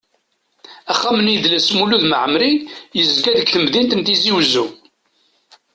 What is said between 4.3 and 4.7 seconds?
Uzzu.